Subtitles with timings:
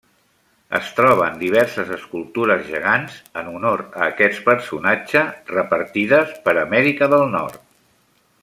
[0.77, 5.23] Es troben diverses escultures gegants en honor a aquest personatge
[5.55, 7.65] repartides per Amèrica del Nord.